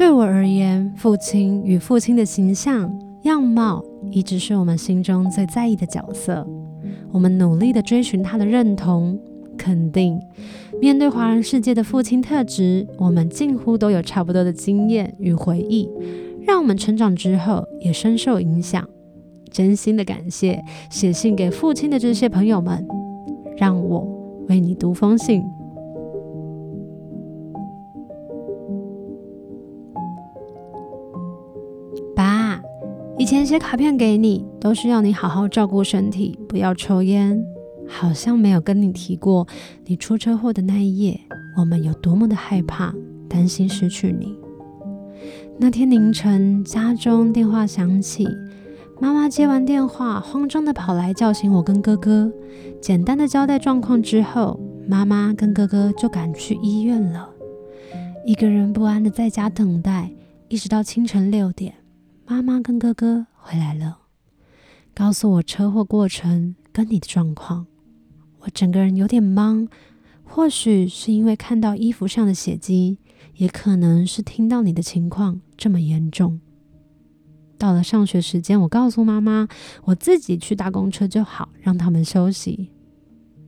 [0.00, 2.90] 对我而言，父亲与父亲的形象、
[3.24, 6.48] 样貌，一直是我们心中最在意的角色。
[7.12, 9.20] 我们努力地追寻他的认同、
[9.58, 10.18] 肯定。
[10.80, 15.86] 面对华人世界的父亲特质，我们近乎都有差不多的经验与回忆，
[16.46, 18.82] 让我们成长之后也深受影响。
[19.50, 22.88] 真心的感谢写信给父亲的这些朋友们，
[23.58, 24.08] 让我
[24.48, 25.42] 为你读封信。
[33.50, 37.44] 以前写卡片给你，都是要你好好照顾身体，不要抽烟。
[37.88, 39.44] 好像没有跟你提过，
[39.86, 41.20] 你出车祸的那一夜，
[41.58, 42.94] 我们有多么的害怕，
[43.28, 44.38] 担心失去你。
[45.58, 48.28] 那天凌晨，家中电话响起。
[49.00, 52.32] 妈妈接完电话，慌张地跑来叫醒我跟哥哥。
[52.80, 57.28] 简单的交代状况之后，妈妈跟哥哥就赶去医院了。
[58.24, 60.12] 一个人不安地在家等待，
[60.46, 61.74] 一直到清晨六点，
[62.28, 63.98] 妈妈跟哥哥回来了，
[64.94, 67.66] 告诉我车祸过程跟你的状况。
[68.40, 69.68] 我整个人有点懵，
[70.22, 72.98] 或许是因为看到衣服上的血迹，
[73.34, 76.40] 也可能是听到你的情况这么严重。
[77.58, 79.48] 到了上学时间，我告诉妈妈，
[79.84, 82.70] 我自己去搭公车就好，让他们休息。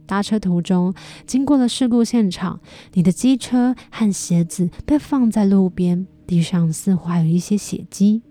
[0.04, 0.92] 搭车途中，
[1.26, 2.60] 经过了事故现场，
[2.92, 8.22] 你的机车和鞋子被放在路边，地上似乎还有一些血迹。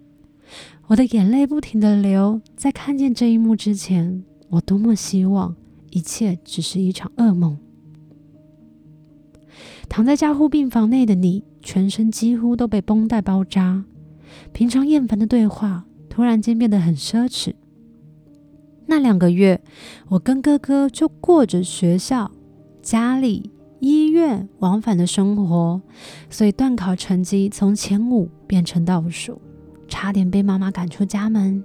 [0.87, 5.55] 我的眼泪不停地流，在看见这一幕之前，我多么希望
[5.91, 7.57] 一切只是一场噩梦。
[9.87, 13.83] 躺在加护病房内的你，全身几乎都被绷带包扎。
[14.53, 17.53] 平常厌烦的对话，突然间变得很奢侈。
[18.85, 19.61] 那两个月，
[20.09, 22.31] 我跟哥哥就过着学校、
[22.81, 25.81] 家里、医院往返的生活，
[26.29, 29.41] 所以段考成绩从前五变成倒数，
[29.91, 31.61] 差点被妈妈赶出家门。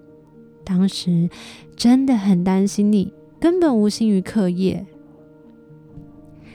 [0.64, 1.30] 当时
[1.76, 4.84] 真的很担心你，根本无心于课业。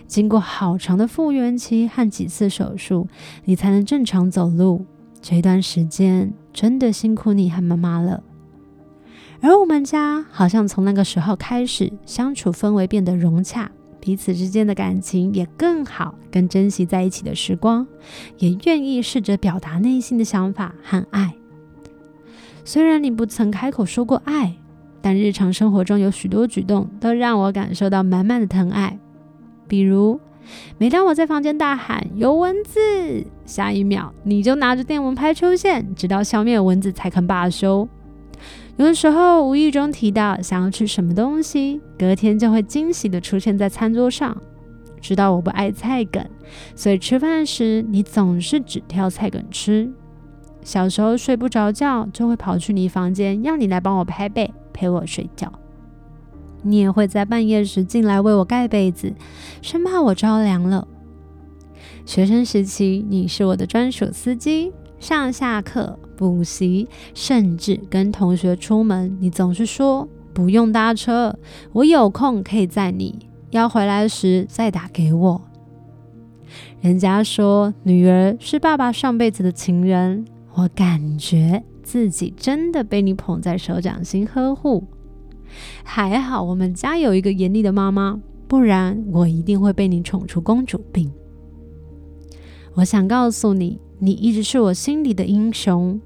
[0.06, 3.08] 经过好长的复原期和几次手术，
[3.46, 4.86] 你才能正常走路。
[5.22, 8.22] 这段时间真的辛苦你和妈妈了，
[9.40, 13.72] 而我们家好像从那个时候开始，相处氛围变得融洽，
[14.02, 17.88] 彼此之间的感情也更好，更珍惜在一起的时光，
[18.40, 21.36] 也愿意试着表达内心的想法和爱。
[22.64, 24.54] 虽然你不曾开口说过爱，
[25.02, 28.98] 但日常生活中有许多举动都让我感受到满满的疼爱，
[29.68, 30.20] 比如。
[30.80, 32.80] 每当我在房间大喊“有蚊子”，
[33.46, 37.88] 下一秒你就拿着电蚊拍出现，直到消灭蚊子才肯罢休。
[38.76, 44.36] 有的时候无意中提到想要吃什么东西，隔天就会惊喜地出现在餐桌上。
[45.00, 46.26] 知道我不爱菜梗，
[46.76, 49.92] 所以吃饭时你总是只挑菜梗吃。
[50.64, 55.52] 小时候睡不着觉，就会跑去你房间，要你来帮我拍背，陪我睡觉。
[56.64, 59.14] 你也会在半夜时进来为我盖被子，
[59.62, 60.88] 生怕我着凉了。
[62.06, 71.36] 学生时期，你是我的专属司机，上下课、补习，甚至跟同学出门，你总是说不用搭车，
[71.74, 75.42] 我有空可以载你，要回来时再打给我。
[76.82, 84.84] 人家说女儿是爸爸上辈子的情人，我感觉自己真的被你捧在手掌心呵护。
[85.84, 91.12] 还好，我们家有一个严厉的妈妈，不然我一定会被你宠出公主病。
[92.74, 96.00] 我想告诉你，你一直是我心里的英雄。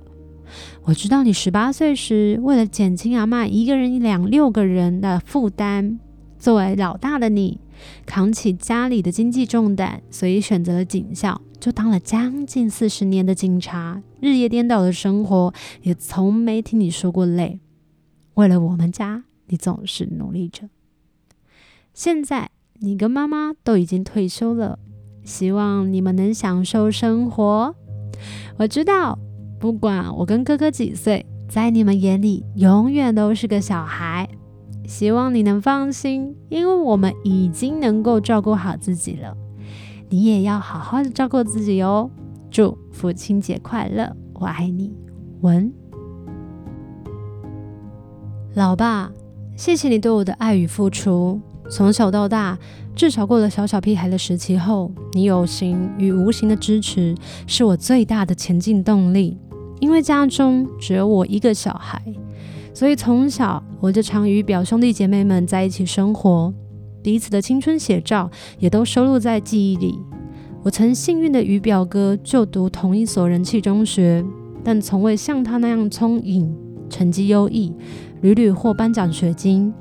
[0.84, 5.98] 我知道你十八岁时，为了减轻阿嬷一个人养六个人的负担，
[6.38, 7.60] 作为老大的你，
[8.06, 17.60] 扛起家里的经济重担，所以选择了警校，就当了将近四十年的警察，日夜颠倒的生活，也从没听你说过累。
[18.36, 19.24] 为了我们家。
[19.48, 20.70] 你总是努力着。
[21.94, 22.50] 现在
[22.80, 24.80] 你跟妈妈都已经退休了，
[25.24, 27.76] 希望你们能享受生活。
[28.58, 29.20] 我知道，
[29.60, 34.28] 不管我跟哥哥几岁，在你们眼里永远都是个小孩。
[34.88, 39.36] 希望你能放心，因为我们已经能够照顾好自己了。
[40.10, 42.10] 你也要好好的照顾自己哦。
[42.52, 44.94] 祝父亲节快乐，我爱你，
[45.42, 45.72] 文。
[48.54, 49.12] 老爸。
[49.58, 51.40] 谢谢你对我的爱与付出。
[51.70, 52.60] 从小到大，
[52.94, 57.16] 至少过了小小屁孩的时期后，你有形与无形的支持
[57.48, 59.38] 是我最大的前进动力。
[59.80, 62.04] 因为家中只有我一个小孩，
[62.76, 66.54] 所以从小我就常与表兄弟姐妹们在一起生活，
[67.02, 68.30] 彼此的青春写照
[68.60, 69.98] 也都收录在记忆里。
[70.62, 74.26] 我曾幸运的与表哥就读同一所人气中学，
[74.62, 76.54] 但从未像他那样聪颖、
[76.90, 77.74] 成绩优异，
[78.20, 79.74] 屡屡获颁奖学金。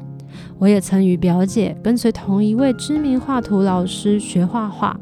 [0.61, 4.97] 我也曾与表姐跟随同一位知名画图老师学画画，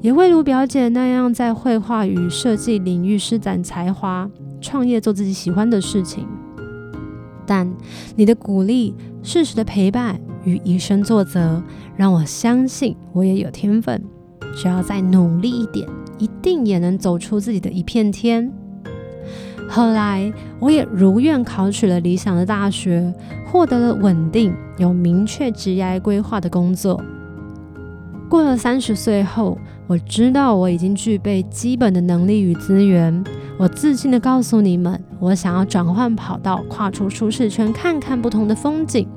[0.00, 4.30] 也未如表姐那样在绘画与设计领域施展才华，
[4.62, 6.26] 创业做自己喜欢的事情。
[7.48, 7.66] 但
[8.14, 11.62] 你的鼓励、适时的陪伴与以身作则，
[11.96, 14.00] 让我相信我也有天分，
[14.54, 18.52] 只要再努力一点，一定也能走出自己的一片天。
[19.66, 20.30] 后来，
[20.60, 23.12] 我也如愿考取了理想的大学，
[23.50, 27.02] 获得了稳定、有明确职业规划的工作。
[28.28, 29.56] 过了三十岁后，
[29.86, 33.24] 我知道我已经具备基本的能力与资源。
[33.58, 39.08] 我自信地告诉你们，我想要转换跑道，跨出舒适圈，看看不同的风景。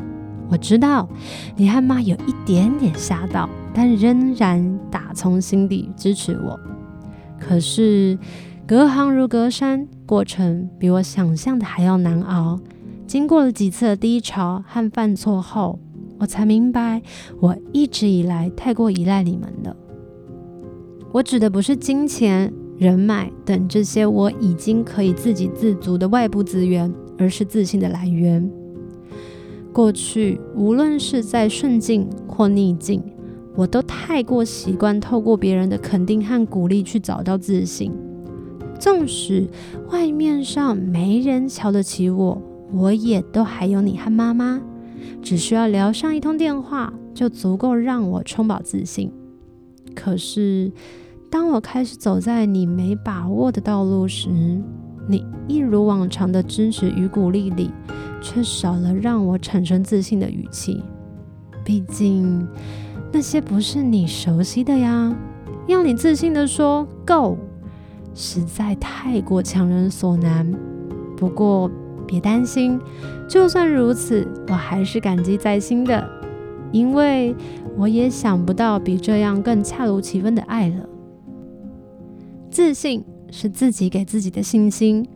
[0.50, 1.08] 我知道
[1.56, 6.60] 你和妈有一点点吓到，但仍然打从心底支持我。
[7.40, 8.18] 可是，
[8.66, 12.60] 隔行如隔山，过程比我想象的还要难熬。
[13.06, 15.80] 经过了几次的低潮和犯错后，
[16.18, 17.04] 我才明白，
[17.40, 19.76] 我一直以来太过依赖你们了。
[21.12, 28.52] 我指的不是金钱、人脉等这些我已经可以自给自足的外部资源，而是自信的来源。
[29.72, 33.04] 过去，无论是在顺境或逆境，
[33.56, 37.92] 我都太过习惯透过别人的肯定和鼓励去找到自信。
[38.80, 39.48] 纵使
[39.92, 42.42] 外面上没人瞧得起我，
[42.74, 44.60] 我也都还有你和妈妈，
[45.22, 49.12] 只需要聊上一通电话，就足够让我充饱自信。
[49.94, 50.72] 可是，
[51.32, 54.30] 当我开始走在你没把握的道路时，
[55.08, 57.72] 你一如往常的支持与鼓励里，
[58.22, 60.84] 却少了让我产生自信的语气。
[61.64, 62.46] 毕竟，
[63.14, 65.16] 那些不是你熟悉的呀，
[65.68, 67.38] 要你自信地说 “Go”。
[68.14, 70.54] 实在太过强人所难。
[71.16, 71.72] 不过
[72.06, 72.78] 别担心，
[73.30, 76.06] 就算如此，我还是感激在心的，
[76.74, 77.34] 因为
[77.78, 80.76] 我也想不到比这样更恰如其分的爱了。
[82.52, 85.08] 自信是自己给自己的信心，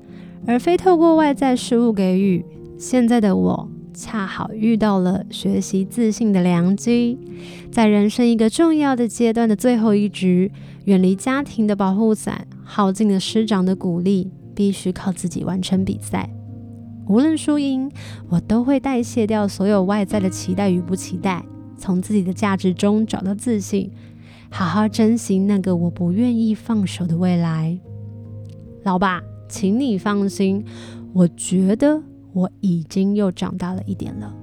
[0.48, 2.44] 而非透过外在事物给予。
[2.78, 7.18] 现在的我恰好遇到了学习自信的良机，
[7.70, 10.52] 在人生一个重要的阶段的最后一局，
[10.86, 12.48] 远离家庭的保护伞。
[12.68, 16.28] 耗尽了师长的鼓励，必须靠自己完成比赛。
[17.08, 17.92] 无论输赢，
[18.28, 21.46] 我都会代谢掉所有外在的期待与不期待，
[21.78, 23.92] 从自己的价值中找到自信，
[24.58, 27.78] 好好珍惜那个我不愿意放手的未来。
[28.84, 30.64] 老爸，请你放心，
[31.12, 34.34] 我觉得我已经又长大了一点了。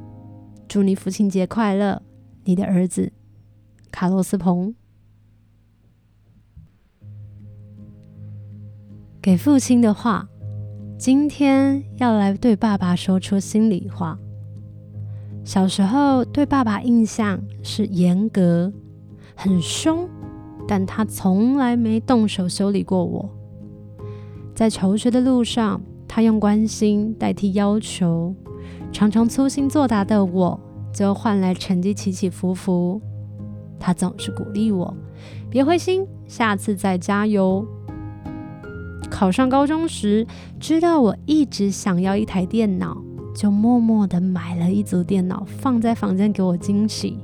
[0.68, 2.02] 祝你父亲节快乐，
[2.44, 3.10] 你的儿子
[3.90, 4.74] 卡洛斯彭。
[9.22, 10.28] 给父亲的话，
[10.98, 14.18] 今天要来对爸爸说出心里话。
[15.42, 18.70] 小时候对爸爸印象是严格、
[19.34, 20.08] 很凶，
[20.66, 23.28] 但他从来没动手修理过我。
[24.54, 28.34] 在求学的路上，他用关心代替要求，
[28.92, 30.60] 常常粗心作答的我，
[30.92, 33.00] 就换来成绩起起伏伏。
[33.80, 34.94] 他总是鼓励我，
[35.50, 37.66] 别灰心，下次再加油。
[39.10, 40.26] 考上高中时，
[40.60, 42.96] 知道我一直想要一台电脑，
[43.34, 47.18] 就默默地买了一组电脑放在房间给我惊喜。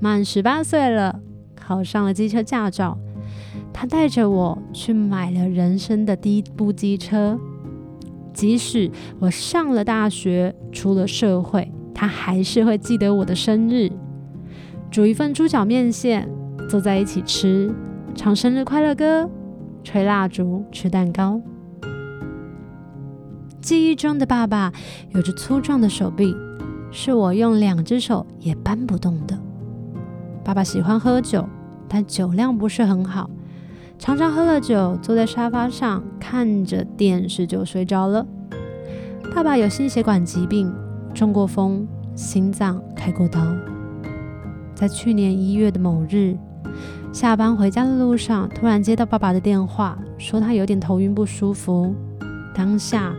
[0.00, 1.20] 满十八岁了，
[1.56, 2.98] 考上了机车驾照，
[3.72, 7.38] 他带着我去买了人生的第一部机车。
[8.32, 13.90] 即使我上了大学，出了社会，他还是会记得我的生日，
[14.90, 16.28] 煮一份猪脚面线，
[16.68, 17.74] 坐在一起吃，
[18.14, 19.28] 唱生日快乐歌。
[19.84, 21.40] 吹蜡烛、吃蛋糕。
[23.60, 24.70] 记忆中的爸爸
[25.10, 26.34] 有着粗壮的手臂，
[26.90, 29.38] 是我用两只手也搬不动的。
[30.48, 31.46] 爸爸喜欢喝酒，
[31.86, 33.28] 但酒量不是很好，
[33.98, 38.26] 常常喝了酒，坐在沙发上看着电视就睡着了。
[39.34, 40.72] 爸爸有心血管疾病，
[41.12, 43.38] 中过风，心脏开过刀。
[44.74, 46.34] 在去年一月的某日，
[47.12, 51.94] 下班回家的路上，突然接到爸爸的电话，说他有点头晕不舒服。
[52.54, 53.14] 当下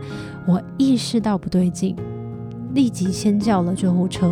[0.48, 1.94] 我意识到不对劲，
[2.74, 4.28] 立即先叫了救护车。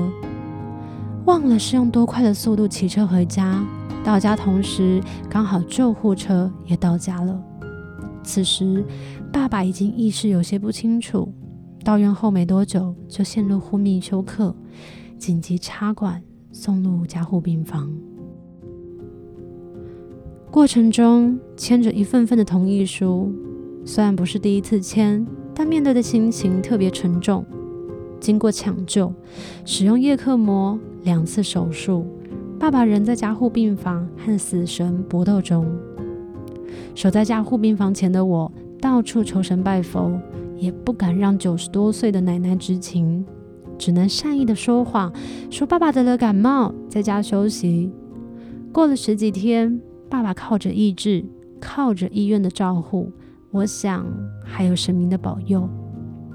[1.29, 3.63] 忘了是用多快的速度骑车回家，
[4.03, 7.39] 到家同时刚好救护车也到家了。
[8.23, 8.83] 此时
[9.31, 11.31] 爸爸已经意识有些不清楚，
[11.85, 14.57] 到院后没多久就陷入昏迷休克，
[15.19, 17.93] 紧急插管送入加护病房。
[20.51, 23.31] 过程中签着一份份的同意书，
[23.85, 27.45] 虽然不是第一次签，但面对的心情特别沉重。
[28.19, 29.13] 经过抢救，
[29.67, 32.07] 使用叶克膜，两次手术，
[32.59, 35.67] 爸爸仍在加护病房和死神搏斗中。
[36.95, 38.51] 守在加护病房前的我，
[38.81, 40.21] 到处求神拜佛，
[40.57, 43.25] 也不敢让九十多岁的奶奶知情，
[43.79, 45.13] 只能善意的说谎，
[45.51, 47.91] 说爸爸得了感冒，在家休息。
[48.73, 49.81] 过了十几天。
[50.11, 51.23] 爸爸靠着意志，
[51.61, 53.13] 靠着医院的照护，
[53.51, 54.07] 我想
[54.43, 55.69] 还有神明的保佑，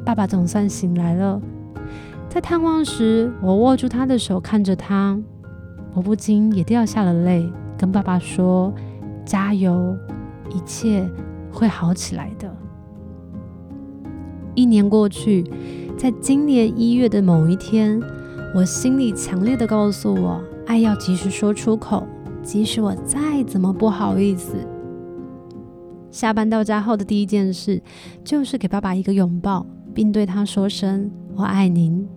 [0.06, 1.42] 爸爸总算醒来了。
[2.34, 5.16] 在探望时，我握住他的手，看着他，
[5.94, 7.48] 我不禁也掉下了泪，
[7.78, 8.74] 跟爸爸说
[9.24, 9.96] ：“加油，
[10.50, 11.08] 一切
[11.52, 12.52] 会好起来的。”
[14.56, 15.44] 一年过去，
[15.96, 18.02] 在今年一月的某一天，
[18.56, 22.04] 我心里强烈的告诉我：爱要及时说出口。
[22.42, 24.56] 即使我再怎么不好意思，
[26.10, 27.80] 下班到家后的第一件事
[28.24, 32.10] 就是给爸爸一个拥抱，并对他说声“我爱您”。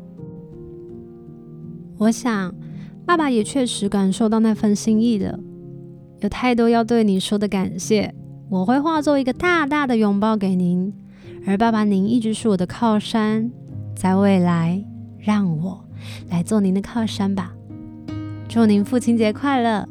[1.99, 2.55] 我想，
[3.05, 5.39] 爸爸也确实感受到那份心意的。
[6.21, 8.15] 有太多要对你说的感谢，
[8.51, 10.93] 我会化作一个大大的拥抱给您。
[11.47, 13.51] 而爸爸，您一直是我的靠山，
[13.95, 14.85] 在未来，
[15.19, 15.85] 让我
[16.29, 17.55] 来做您的靠山吧。
[18.49, 19.89] 祝您父亲节快乐！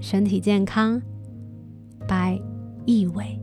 [0.00, 1.00] 身体健康，
[2.06, 2.40] 白
[2.84, 3.37] 易伟。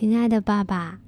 [0.00, 1.00] 亲爱的爸爸，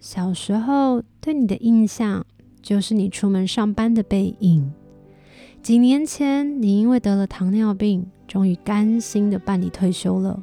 [0.00, 2.26] 小时候对你的印象
[2.60, 4.70] 就是你出门上班的背影。
[5.62, 10.42] 几年前，你因为得了糖尿病，终于甘心的办理退休了，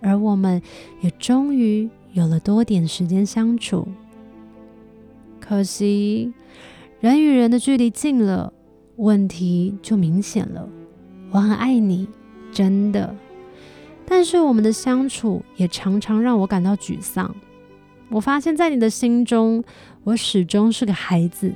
[0.00, 0.62] 而我们
[1.02, 1.90] 也终于。
[2.12, 3.86] 有了多点时间相处，
[5.38, 6.32] 可惜
[6.98, 8.50] 人与人的距离近了，
[8.96, 10.66] 问题就明显了。
[11.30, 12.08] 我很爱你，
[12.50, 13.14] 真的，
[14.10, 17.34] 但是我们的相处也常常让我感到沮丧。
[18.08, 19.62] 我发现，在你的心中，
[20.02, 21.52] 我始终是个孩子。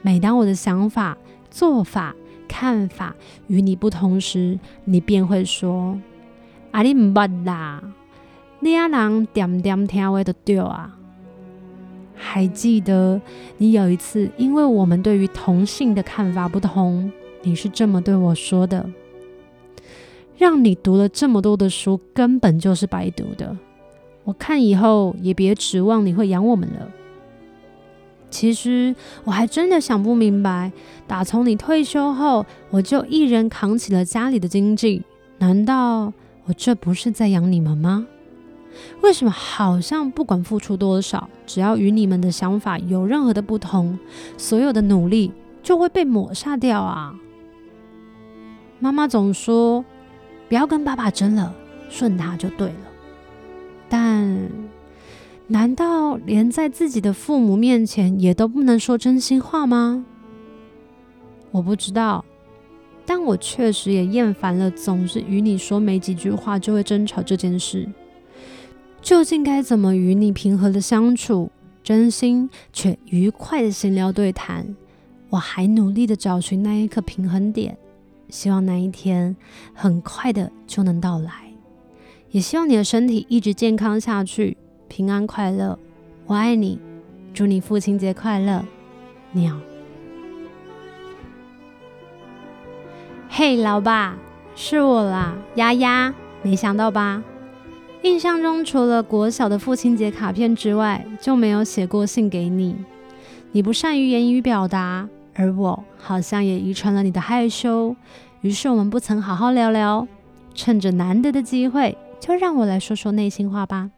[0.00, 1.18] 每当我的想法、
[1.50, 2.14] 做法、
[2.48, 3.14] 看法
[3.48, 6.00] 与你不同时，你便会说
[6.72, 7.82] ：“阿里唔捌啦。”
[8.60, 10.96] 你阿郎点点听话就对啊！
[12.14, 13.20] 还记得
[13.58, 17.12] 你有一次，因为我们对于同性的看法不同，
[17.42, 18.88] 你是这么对我说的
[20.36, 23.56] ：“让你读了这么多的书，根本就是白读的。
[24.24, 26.88] 我看以后也别指望你会养我们了。”
[28.30, 30.72] 其实我还真的想不明白，
[31.06, 35.02] 打从你退休后，我就一人扛起了家里的经济，
[35.38, 36.12] 难道
[36.46, 38.08] 我这不是在养你们吗？
[39.02, 43.96] 为什么好像不管付出多少，只要与你们的想法有任何的不同，
[44.36, 45.30] 所有的努力
[45.62, 47.14] 就会被抹杀掉啊？
[48.80, 49.84] 妈妈总说
[50.48, 51.54] 不要跟爸爸争了，
[51.88, 52.74] 顺他就对了。
[53.88, 54.50] 但
[55.46, 60.04] 难道连在自己的父母面前也都不能说真心话吗？
[61.50, 62.24] 我不知道，
[63.06, 67.88] 但我确实也厌烦了总是与你说没几句话就会争吵这件事。
[69.02, 71.50] 究竟该怎么与你平和的相处，
[71.82, 74.74] 真心却愉快的闲聊对谈？
[75.28, 77.76] 我还努力的找寻那一刻平衡点，
[78.34, 79.36] 希望那一天
[79.72, 81.30] 很快的就能到来。
[82.32, 84.56] 也希望你的身体一直健康下去，
[84.88, 85.78] 平安快乐。
[86.26, 86.80] 我爱你，
[87.32, 88.64] 祝你父亲节快乐，
[89.30, 89.56] 鸟。
[93.28, 94.18] 嘿，老爸，
[94.56, 96.12] 是我啦，丫丫，
[96.42, 97.22] 没想到吧？
[98.02, 102.74] 印象中，除了国小的父亲节卡片之外，就没有写过信给你。
[103.52, 107.94] 你不善于言语表达，而我好像也遗传了你的害羞。
[108.44, 110.06] 于是我们不曾好好聊聊。
[110.54, 113.90] 趁着难得的机会，就让我来说说内心话吧。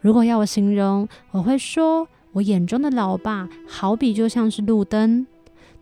[0.00, 5.26] 如果要我形容，我会说我眼中的老爸，好比就像是路灯，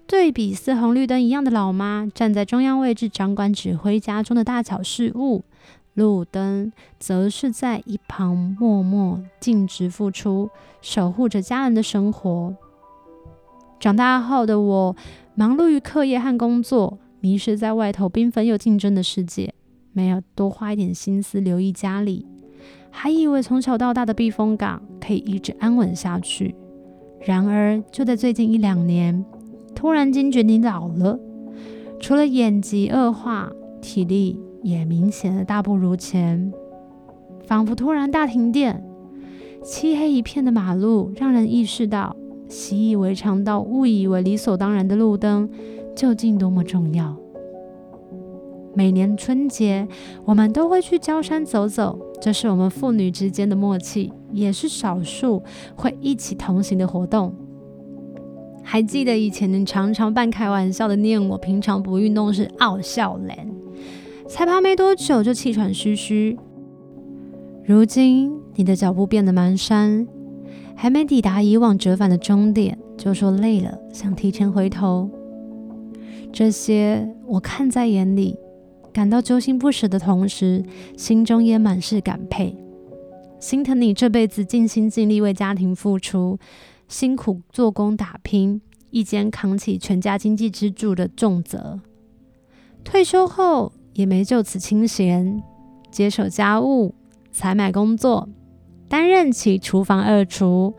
[0.06, 5.44] 对比似红绿灯一样的老妈，站在中央位置，掌管指挥家中的大小事务。
[5.92, 10.48] 路灯则是在一旁默默尽职付出，
[10.80, 12.56] 守护着家人的生活。
[13.78, 14.96] 长大后的我，
[15.34, 19.52] 忙碌于课业和工作，迷失在外头缤纷又竞争的世界，
[19.92, 22.26] 没有多花一点心思留意家里，
[22.90, 26.54] 还以为从小到大的避风港可以一直安稳下去。
[27.20, 29.24] 然而，就在最近一两年，
[29.74, 31.18] 突然惊觉你老了，
[32.00, 34.40] 除了眼疾恶化，体力。
[34.60, 36.52] 也明显的大不如前，
[37.46, 38.84] 仿佛突然大停电，
[39.62, 42.14] 漆黑一片的马路让人意识到
[42.48, 45.48] 习以为常到误以为理所当然的路灯，
[45.98, 47.16] 究竟多么重要？
[48.72, 49.88] 每年春节，
[50.24, 55.42] 我们都会去郊山走走，这是我们父女之间的默契，也是少数
[55.74, 57.34] 会一起同行的活动。
[58.62, 63.50] 还记得以前你常常半开玩笑的念我，平常不运动是傲笑脸，
[64.28, 66.38] 才爬没多久就气喘吁吁。
[67.64, 70.06] 如今你的脚步变得蹒跚，
[70.76, 75.10] 还没抵达以往折返的终点，就说累了，想提前回头。
[76.32, 78.36] 这些我看在眼里，
[78.92, 80.64] 感到揪心不舍的同时，
[80.96, 82.54] 心中也满是感佩，
[83.40, 86.38] 心疼你这辈子尽心尽力为家庭付出。
[86.86, 91.80] 辛苦做工打拼，一肩扛起全家经济支柱的重责。
[92.82, 95.42] 退休后也没就此清闲，
[95.90, 96.94] 接手家务、
[97.30, 98.28] 采买工作，
[98.88, 100.72] 担任起厨房二厨，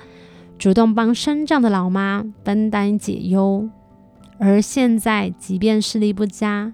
[0.58, 3.70] 主动帮身障的老妈分担解忧。
[4.40, 6.74] 而现在，即便视力不佳，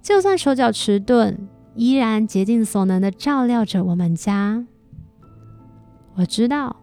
[0.00, 1.36] 就算手脚迟钝，
[1.74, 4.64] 依然竭尽所能的照料着我们家。
[6.14, 6.76] 我知道。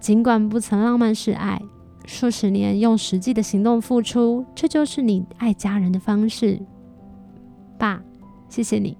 [0.00, 1.60] 尽管不曾浪漫示爱，
[2.06, 6.60] 数十年用实际的行动付出，这就是你爱家人的方式。
[7.76, 8.00] 爸，
[8.48, 8.96] 谢谢你，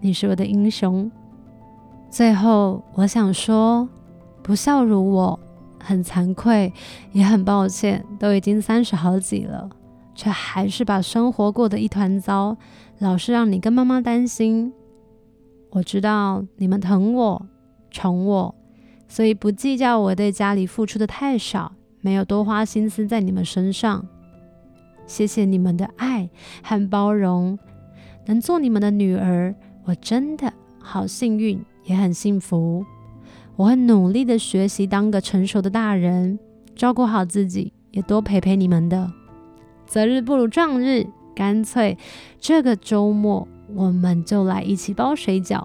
[0.00, 1.10] 你是我的英雄。
[2.08, 3.88] 最后，我想说，
[4.40, 5.40] 不孝如我，
[5.86, 6.72] 很惭愧，
[7.12, 9.70] 也很抱歉，都已经三十好几了，
[10.16, 12.56] 却还是把生活过得一团糟，
[12.98, 14.72] 老是让你跟妈妈担心。
[15.70, 17.46] 我知道你们疼我，
[17.92, 18.54] 宠我。
[19.08, 24.04] 所以不计较我对家里付出的太少，没有多花心思在你们身上。
[25.06, 26.28] 谢谢你们的爱
[26.64, 27.56] 和包容，
[28.24, 32.84] 能做你们的女儿，我真的好幸运，也很幸福。
[33.56, 36.38] 我会努力的学习当个成熟的大人，
[36.74, 39.10] 照顾好自己，也多陪陪你们的。
[39.86, 41.96] 择日不如撞日，干脆
[42.38, 45.64] 这个周末我们就来一起包水饺。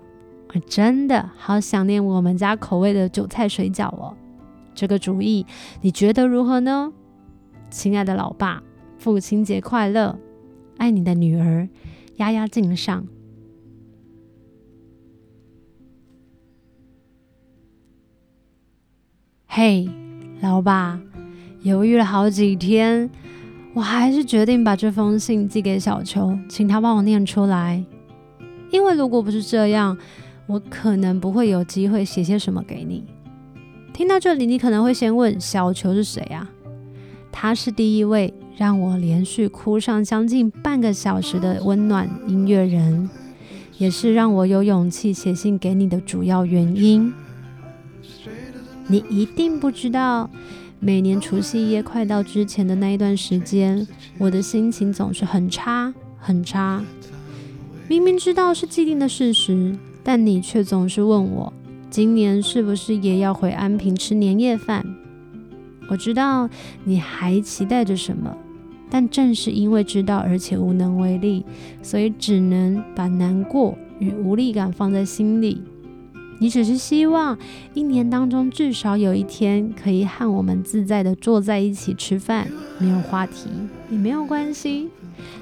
[0.54, 4.16] 我真的好想念我们家口味的韭菜水饺哦，
[4.74, 5.46] 这个主意
[5.82, 6.94] 你觉得如何呢？
[7.70, 8.64] 亲爱的老爸，
[8.98, 10.18] 父亲节快乐！
[10.78, 11.68] 爱你的女儿，
[12.18, 13.06] 丫丫敬上。
[19.54, 19.86] 嘿，
[20.40, 20.98] 老爸，
[21.62, 23.10] 犹豫了好几天，
[23.74, 27.84] 我还是决定把这封信寄给小球，请他帮我念出来，
[28.72, 29.98] 因为如果不是这样。
[30.48, 33.04] 我可能不会有机会写些什么给你。
[33.92, 36.50] 听到这里，你可能会先问：小球是谁啊？
[37.30, 43.10] 他是第一位让我连续哭上将近半个小时的温暖音乐人，
[43.78, 47.14] 也是让我有勇气写信给你的主要原因。
[48.92, 50.30] 你一定不知道，
[50.82, 56.84] 每年除夕夜快到之前的那一段时间，我的心情总是很差很差。
[57.88, 59.78] 明明知道是既定的事实。
[60.04, 61.54] 但你却总是问我，
[61.90, 64.84] 今年是不是也要回安平吃年夜饭？
[65.88, 66.50] 我知道
[66.84, 68.36] 你还期待着什么，
[68.90, 71.46] 但正是因为知道而且无能为力，
[71.84, 75.62] 所以只能把难过与无力感放在心里。
[76.42, 77.38] 你只是希望
[77.76, 82.48] 一年当中至少有一天可以和我们自在的坐在一起吃饭，
[82.80, 83.48] 没有话题
[83.92, 84.90] 也没有关系，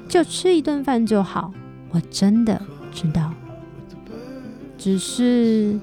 [0.06, 1.54] 就吃一顿饭就好。
[1.88, 2.60] 我真的
[2.92, 3.32] 知道。
[4.76, 5.80] 只是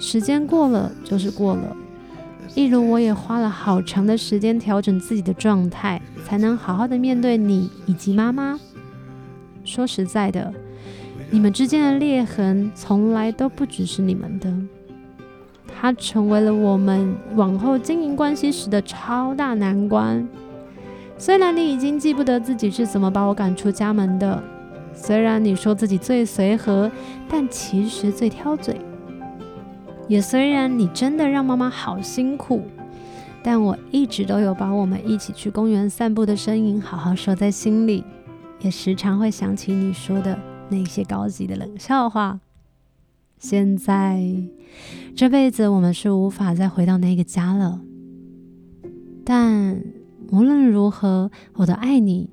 [0.00, 1.76] 时间过了就是过了，
[2.56, 8.58] 一如我也花了好长的时间调整自己的状态，才能好好的面对你以及妈妈。
[9.64, 10.52] 说实在的，
[11.32, 14.52] 你们之间的裂痕从来都不只是你们的，
[15.68, 20.26] 它成为了我们往后经营关系时的超大难关。
[21.16, 24.42] 虽然你已经记不得自己是怎么把我赶出家门的。
[24.92, 26.90] 虽然你说自己最随和，
[27.28, 28.80] 但其实最挑嘴。
[30.08, 32.62] 也虽然你真的让妈妈好辛苦，
[33.40, 38.02] 但我一直都有把我们一起去公园散步的身影好好收在心里，
[38.60, 40.36] 也时常会想起你说的
[40.70, 42.40] 那些高级的冷笑话。
[43.38, 44.24] 现在
[45.14, 47.80] 这辈子我们是无法再回到那个家了，
[49.24, 49.82] 但
[50.30, 52.30] 无论如何，我都爱你。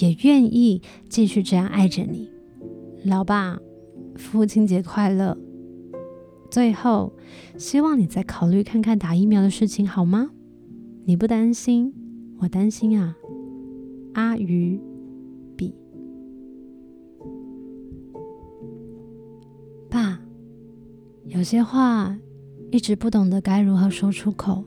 [0.00, 2.30] 也愿意继续这样爱着你，
[3.04, 3.58] 老爸，
[4.14, 5.36] 父亲节快乐。
[6.48, 7.12] 最后，
[7.56, 10.30] 希望你再考虑看看打疫苗的事情，好吗？
[11.04, 11.92] 你不担心，
[12.38, 13.16] 我担心啊。
[14.14, 14.80] 阿鱼，
[19.90, 20.20] 爸，
[21.24, 22.16] 有些话
[22.70, 24.64] 一直不懂得该如何说出口，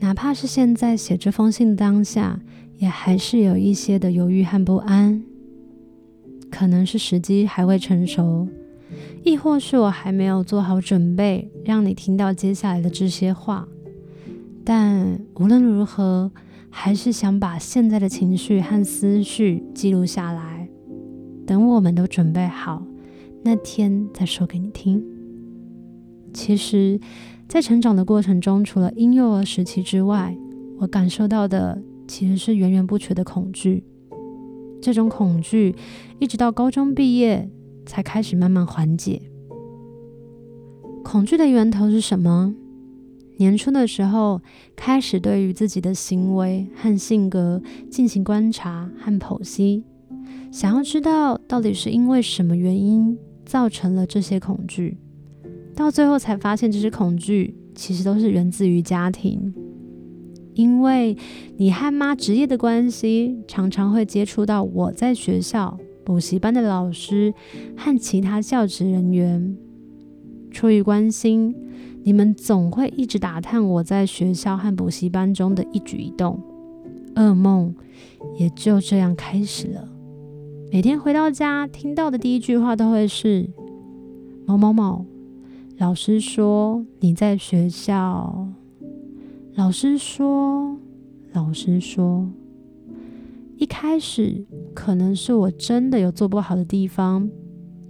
[0.00, 2.40] 哪怕是现在写这封信的当下，
[2.78, 5.22] 也还是有一些的犹豫和不安。
[6.50, 8.48] 可能是时机还未成熟，
[9.22, 13.68] 亦或是我还没有做好准备，让你听到接下来的这些话。
[14.64, 16.30] 但无论如何，
[16.70, 20.68] 还是想把现在的情绪和思绪记录下来，
[21.46, 22.82] 等我们都准备好，
[23.46, 25.00] 那天再说给你听。
[26.34, 26.98] 其实，
[27.48, 30.36] 在成长的过程中，除了婴幼儿时期之外，
[30.78, 33.84] 我感受到的其实是源源不绝的恐惧。
[34.82, 35.76] 这种恐惧
[36.18, 37.48] 一直到高中毕业
[37.86, 39.22] 才开始慢慢缓解。
[41.04, 42.52] 恐惧的源头是什么？
[43.36, 44.40] 年初的时候，
[44.74, 49.84] 开始对于自己的行为和性格进行观察和剖析，
[50.50, 54.98] 想要知道到底是因为什么原因造成了这些恐惧。
[55.74, 59.54] 到最后才发现，这些恐惧其实都是源自于家庭，
[60.54, 61.16] 因为
[61.56, 67.32] 你和妈职业的关系，常常会接触到我在学校补习班的老师
[67.76, 69.56] 和其他教职人员。
[70.50, 71.54] 出于关心，
[72.02, 76.40] 你们总会一直打探我在学校和补习班中的一举一动，
[77.16, 77.74] 噩梦
[78.38, 79.86] 也就这样开始了。
[80.72, 83.48] 每天回到家，听到的第一句话都会是
[84.46, 85.06] 某某某。
[85.78, 88.48] 老师说你在学校。
[89.54, 90.76] 老师说，
[91.32, 92.28] 老师说，
[93.56, 97.30] 一开始可能是我真的有做不好的地方，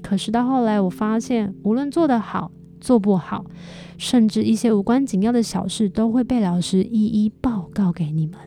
[0.03, 3.45] 可是到后来我发现，无论做得好做不好，
[3.99, 8.39] 甚至一些无关紧要的小事，都会被老师一一报告给你们，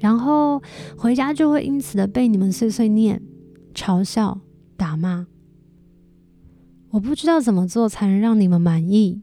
[0.00, 0.60] 然后
[0.96, 3.22] 回家就会因此的被你们碎碎念、
[3.72, 4.40] 嘲笑、
[4.76, 5.26] 打骂。
[6.90, 9.22] 我不知道怎么做才能让你们满意，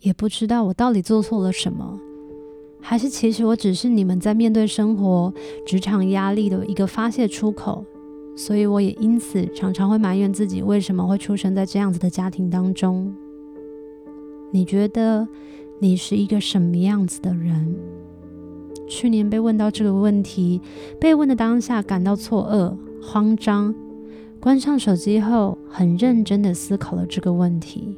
[0.00, 1.98] 也不知道我到底做错了什么，
[2.82, 5.32] 还是其实我只是你们在面对生活、
[5.66, 7.82] 职场压力的一个发泄出口，
[8.36, 13.10] 所以我也因此常常会埋怨自己为什么会出生在这样子的家庭当中。
[14.50, 15.26] 你觉得
[15.80, 17.74] 你是一个什么样子的人？
[18.88, 20.60] 去年被问到这个问题，
[20.98, 23.74] 被问的当下感到错愕、慌张。
[24.40, 27.96] 关上手机后，很认真地思考了这个问题，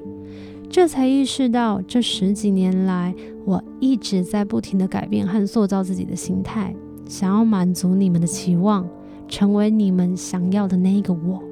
[0.71, 6.75] 这才意识到这十几年来，我一直在不停地改变和塑造自己的心态，
[7.07, 8.89] 想要满足你们的期望，
[9.29, 11.43] 成为你们想要的那个我。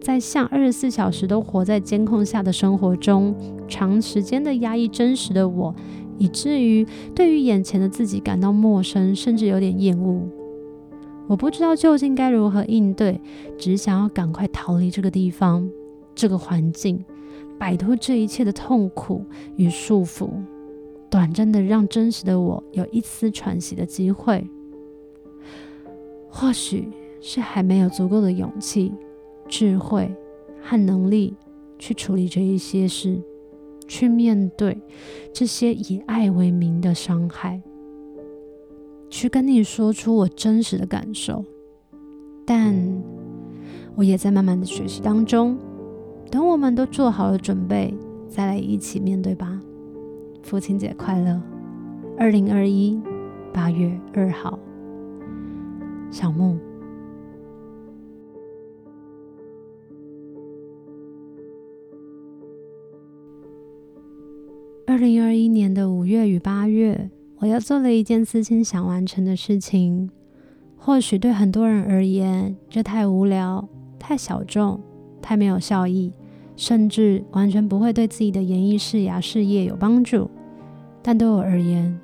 [0.00, 3.34] 在像二十四小时都活在监控下的生活中，
[3.68, 5.74] 长时间的压抑真实的我，
[6.18, 10.22] 以至于对于眼前的自己感到陌生，甚至有点厌恶。
[11.26, 13.20] 我不知道究竟该如何应对，
[13.56, 15.68] 只想要赶快逃离这个地方、
[16.14, 17.02] 这个环境，
[17.58, 19.24] 摆脱这一切的痛苦
[19.56, 20.28] 与束缚，
[21.08, 24.46] 短暂的让真实的我有一丝喘息的机会。
[26.28, 26.88] 或许
[27.20, 28.92] 是还没有足够的勇气、
[29.48, 30.14] 智慧
[30.60, 31.34] 和能力
[31.78, 33.18] 去处理这一些事，
[33.86, 34.80] 去面对
[35.32, 37.62] 这些以爱为名的伤害。
[39.10, 41.44] 去跟你说出我真实的感受，
[42.44, 42.74] 但
[43.94, 45.56] 我也在慢慢的学习当中。
[46.30, 47.94] 等我们都做好了准备，
[48.28, 49.60] 再来一起面对吧。
[50.42, 51.40] 父亲节快乐！
[52.18, 53.00] 二零二一
[53.52, 54.58] 八月二号，
[56.10, 56.58] 小木。
[64.94, 67.10] 二零二一年的五月与八月。
[67.38, 70.08] 我又做了一件私心想完成的事情，
[70.76, 74.80] 或许对很多人而言，这太无聊、太小众、
[75.20, 76.12] 太没有效益，
[76.54, 80.30] 甚至完全不会对自己的演艺事业、事业有帮助。
[81.02, 81.98] 但对我而言，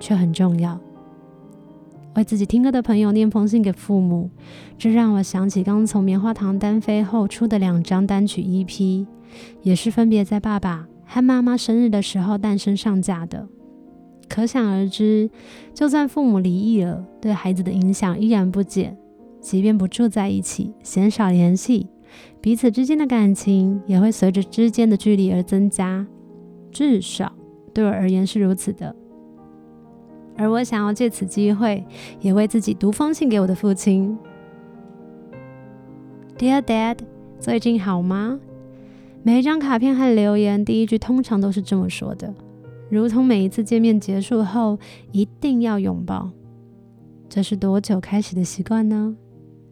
[0.00, 0.80] 却很重要。
[2.16, 4.28] 为自己听歌的朋友念封信给父母，
[4.76, 9.06] 这让我想起刚从棉花糖单飞后出的两张单曲 EP，
[9.62, 13.48] 也是分别在爸爸和妈妈生日的时候诞生上架的。
[14.28, 15.30] 可想而知，
[15.74, 18.96] 就算父母离异了，对孩子的影响依然不减。
[19.40, 21.86] 即便不住在一起，鲜少联系，
[22.40, 26.06] 彼此之间的感情也会随着之间的距离而增加。
[26.70, 27.30] 至少
[27.74, 28.96] 对我而言是如此的。
[30.36, 31.84] 而我想要借此机会，
[32.20, 34.18] 也为自己读封信给我的父亲。
[36.38, 36.98] Dear Dad，
[37.38, 38.40] 最近好吗？
[39.26, 42.34] 每一张卡片和留言，第一句通常都是这么说的。
[42.90, 44.78] 如同每一次见面结束后，
[45.12, 46.30] 一定要拥抱。
[47.26, 49.16] 这是多久开始的习惯呢？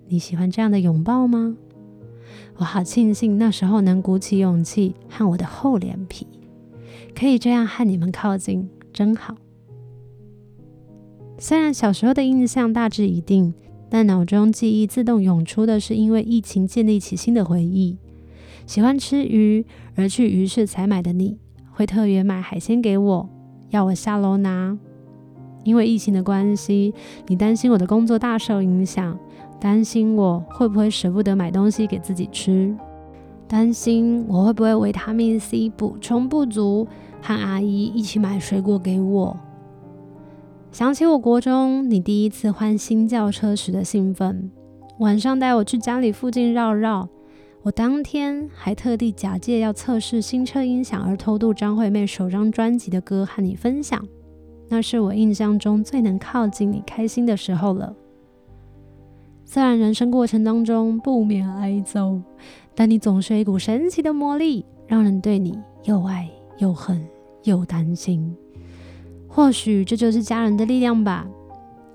[0.09, 1.55] 你喜欢这样的拥抱吗？
[2.57, 6.27] 我好庆幸那时候能鼓起勇气和我的厚脸皮，
[7.15, 9.37] 可以这样和你们靠近，真好。
[11.37, 13.53] 虽然小时候的印象大致一定，
[13.91, 17.99] 但脑中记忆自动涌出的是因为疫情建立起新的回忆。
[18.73, 21.37] 喜欢吃鱼而去鱼市采买的你，
[21.73, 23.29] 会特别买海鲜给我，
[23.69, 24.79] 要我下楼拿。
[25.63, 26.95] 因为疫情的关系，
[27.27, 29.19] 你担心我的工作大受影响，
[29.61, 32.75] 担心我会不会舍不得买东西给自己吃，
[33.47, 36.89] 担心我会不会维他命 C 补充不足，
[37.21, 39.37] 和阿姨一起买水果给我。
[40.71, 44.51] 想起我国中你第一次换新轿车时的兴奋，
[45.01, 47.11] 晚上带我去家里附近绕绕。
[47.65, 54.05] 我当天还特地假借要测试新车音响而偷渡张惠妹首张专辑的歌和你分享，
[54.69, 57.95] 那是我印象中最能靠近你开心的时候了。
[59.45, 62.21] 虽然人生过程当中不免挨揍，
[62.75, 67.07] 但你总是一股神奇的魔力，让人对你又爱又恨
[67.45, 68.37] 又担心。
[69.29, 71.29] 或许这就是家人的力量吧。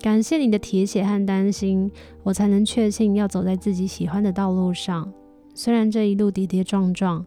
[0.00, 1.90] 感谢你的铁血和担心，
[2.22, 5.12] 我才能确信要走在自己喜欢的道路上。
[5.58, 7.26] 虽然这一路跌跌撞撞，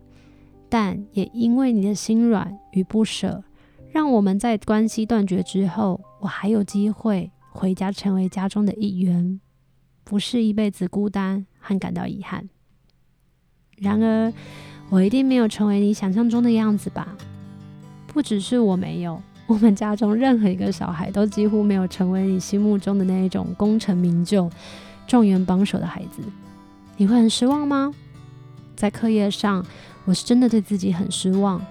[0.70, 3.44] 但也因为你的心软与不舍，
[3.92, 9.42] 让我们在关系断绝之后，我还有机会回家成为家中的一员，
[10.06, 12.48] 不是一辈子孤单和感到遗憾。
[13.76, 14.32] 然而，
[14.90, 17.18] 我一定没有成为你想象中的样子吧？
[18.08, 24.50] 不只是我没有，我们家中任何一个小孩都几乎没有成为你心目中的那一种功成名就、
[25.06, 26.22] 状元榜首的孩子。
[26.96, 27.94] 你会很失望吗？
[28.82, 29.64] 在课业上，
[30.06, 31.64] 我是真的对自己很失望，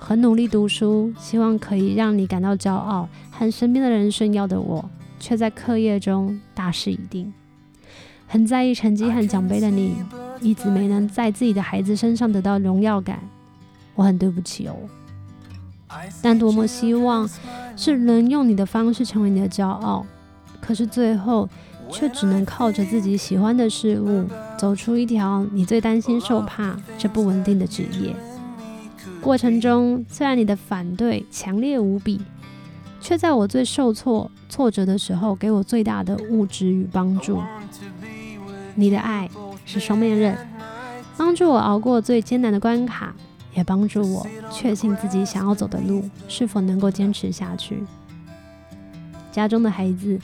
[0.00, 7.32] 很努力读书，希望可以让你感到骄傲，和身边的人炫耀的我，却在课业中大事已定。
[8.26, 9.94] 很在意成绩和奖杯的你，
[10.40, 13.20] 一直没能在自己的孩子身上得到荣耀感，
[13.94, 14.74] 我很对不起哦。
[16.20, 17.30] 但多么希望
[17.76, 20.04] 是能用你的方式成为你的骄傲，
[20.60, 21.48] 可是最后。
[21.90, 24.24] 却只能靠着自己喜欢的事物，
[24.58, 28.14] 走出一条你最担心受怕这不稳定的职业。
[29.20, 32.20] 过程中，虽然你的反对强烈无比，
[33.00, 37.40] 却在我最受挫、挫折的时候，给我最大的物质与帮助。
[38.74, 39.28] 你的爱
[39.64, 40.36] 是双面刃，
[41.16, 43.14] 帮助我熬过最艰难的关卡，
[43.54, 47.82] 也帮助我确信自己想要走的路是否能够坚持下去。
[49.32, 50.18] 家中的孩子。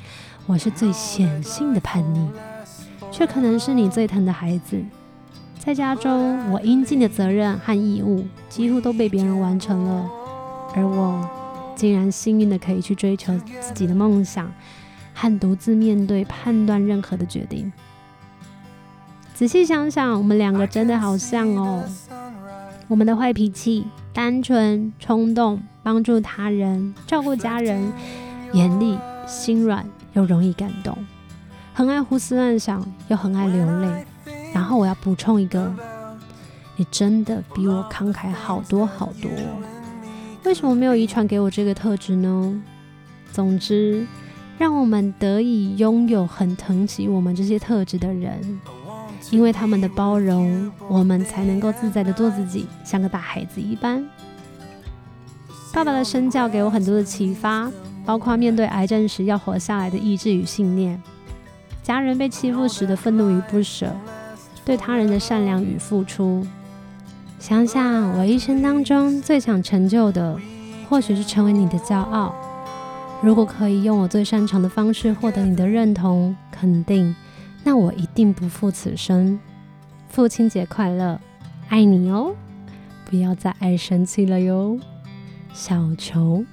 [0.47, 2.29] 我是最显性的叛逆，
[3.11, 4.83] 却可能是你最疼的孩子。
[5.59, 10.11] 在家中，我应尽的责任和义务几乎都被别人完成了，
[10.75, 11.25] 而我
[11.77, 14.53] 竟然幸运的可以去追求自己的梦想，
[15.15, 17.73] 和独自面对判断任何的决定。
[19.35, 21.85] 仔细想想，我们两个真的好像哦。
[22.89, 27.93] 我们的坏脾气、单纯、冲动、帮助他人、照顾家人、
[28.53, 29.87] 严厉、心软。
[30.15, 30.97] 又容易感动，
[31.73, 34.07] 很爱胡思乱想，又很爱流泪。
[34.53, 35.75] 然后我要补充一个，
[36.77, 39.31] 你真的比我慷慨好多好多。
[40.45, 42.63] 为什么没有遗传给我这个特质呢？
[43.33, 44.07] 总之，
[44.59, 48.61] 让我们得以拥有很疼惜我们这些特质的人，
[49.31, 54.05] 因为他们的包容，我们才能够自在的做自己，像个大孩子一般。
[55.73, 57.71] 爸爸的身教给我很多的启发。
[58.05, 61.01] 包括面对癌症时要活下来的意志与信念，
[61.83, 63.95] 家人被欺负时的愤怒与不舍，
[64.65, 66.47] 对他人的善良与付出。
[67.39, 70.39] 想想我一生当中最想成就的，
[70.89, 72.35] 或许是成为你的骄傲。
[73.21, 77.15] 如果可以用我最擅长的方式获得你的认同、肯定，
[77.63, 79.39] 那我一定不负此生。
[80.09, 81.21] 父亲节快乐，
[81.69, 82.35] 爱你哦！
[83.09, 84.79] 不要再爱生气了哟，
[85.53, 86.45] 小球。